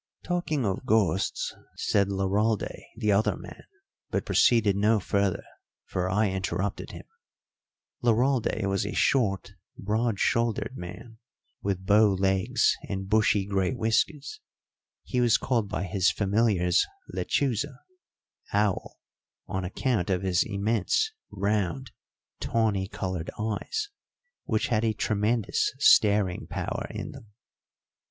"Talking 0.23 0.65
of 0.65 0.83
ghosts" 0.87 1.55
said 1.75 2.07
Laralde, 2.07 2.73
the 2.97 3.11
other 3.11 3.37
man 3.37 3.61
but 4.09 4.25
proceeded 4.25 4.75
no 4.75 4.99
further, 4.99 5.43
for 5.85 6.09
I 6.09 6.31
interrupted 6.31 6.89
him. 6.89 7.05
Laralde 8.01 8.65
was 8.65 8.83
a 8.83 8.95
short, 8.95 9.51
broad 9.77 10.19
shouldered 10.19 10.75
man, 10.75 11.19
with 11.61 11.85
bow 11.85 12.07
legs 12.13 12.75
and 12.89 13.07
bushy 13.07 13.45
grey 13.45 13.75
whiskers; 13.75 14.39
he 15.03 15.21
was 15.21 15.37
called 15.37 15.69
by 15.69 15.83
his 15.83 16.09
familiars 16.09 16.83
Lechuza 17.13 17.77
(owl) 18.53 18.97
on 19.45 19.63
account 19.63 20.09
of 20.09 20.23
his 20.23 20.43
immense, 20.43 21.11
round, 21.29 21.91
tawny 22.39 22.87
coloured 22.87 23.29
eyes, 23.37 23.91
which 24.45 24.69
had 24.69 24.83
a 24.83 24.93
tremendous 24.93 25.71
staring 25.77 26.47
power 26.47 26.87
in 26.89 27.11
them. 27.11 27.27